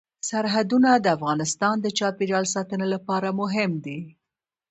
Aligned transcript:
سرحدونه 0.29 0.89
د 0.95 1.05
افغانستان 1.17 1.75
د 1.81 1.87
چاپیریال 1.97 2.45
ساتنې 2.55 2.87
لپاره 2.93 3.29
مهم 3.41 3.71
دي. 3.85 3.99